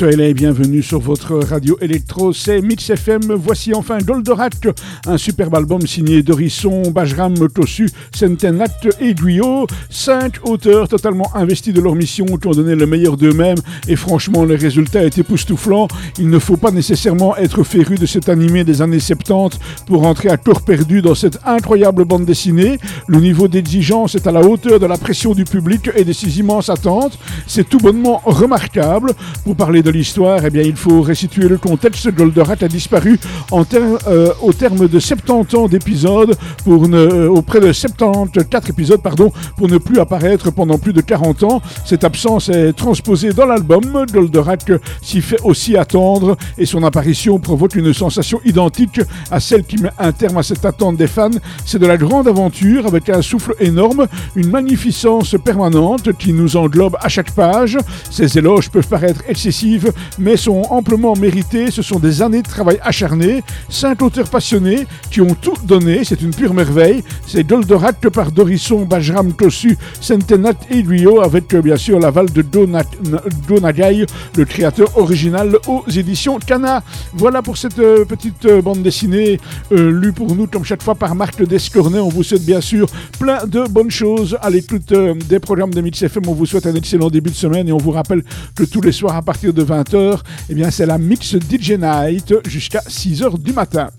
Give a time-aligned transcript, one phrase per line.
[0.00, 3.34] Soyez là et bienvenue sur votre radio électro, c'est Mix FM.
[3.34, 4.68] Voici enfin Goldorak,
[5.06, 9.66] un superbe album signé Dorisson, Bajram, Tossu, Centenat et Guyot.
[9.90, 14.46] Cinq auteurs totalement investis de leur mission qui ont donné le meilleur d'eux-mêmes et franchement
[14.46, 15.88] le résultat est époustouflant.
[16.18, 20.30] Il ne faut pas nécessairement être féru de cet animé des années 70 pour entrer
[20.30, 22.78] à corps perdu dans cette incroyable bande dessinée.
[23.06, 26.38] Le niveau d'exigence est à la hauteur de la pression du public et de ses
[26.38, 27.18] immenses attentes.
[27.46, 27.80] C'est tout
[28.24, 29.12] remarquable.
[29.44, 32.10] Pour parler de l'histoire, eh bien, il faut restituer le contexte.
[32.10, 33.18] Goldorak a disparu
[33.50, 39.00] en euh, au terme de 70 ans d'épisodes, pour ne, euh, auprès de 74 épisodes,
[39.00, 41.62] pardon, pour ne plus apparaître pendant plus de 40 ans.
[41.84, 44.06] Cette absence est transposée dans l'album.
[44.12, 49.76] Goldorak s'y fait aussi attendre et son apparition provoque une sensation identique à celle qui
[49.78, 51.30] met un terme à cette attente des fans.
[51.64, 56.96] C'est de la grande aventure avec un souffle énorme, une magnificence permanente qui nous englobe
[57.00, 57.78] à chaque page.
[58.10, 61.70] Ces éloges peuvent paraître excessives, mais sont amplement méritées.
[61.70, 63.42] Ce sont des années de travail acharné.
[63.68, 66.04] Cinq auteurs passionnés qui ont tout donné.
[66.04, 67.02] C'est une pure merveille.
[67.26, 72.42] C'est Goldorak par Dorisson, Bajram Tosu, Centenat et Rio, avec euh, bien sûr l'aval de
[72.42, 74.06] Donagai,
[74.36, 76.82] le créateur original aux éditions Cana.
[77.14, 79.38] Voilà pour cette euh, petite euh, bande dessinée
[79.70, 81.98] lue pour nous comme chaque fois par Marc Descornet.
[81.98, 82.86] On vous souhaite bien sûr
[83.18, 84.92] plein de bonnes choses à l'écoute
[85.28, 86.24] des programmes de Mix FM.
[86.26, 88.22] On vous souhaite un excellent début de et on vous rappelle
[88.54, 92.34] que tous les soirs à partir de 20h, eh bien c'est la Mix DJ Night
[92.48, 93.90] jusqu'à 6h du matin.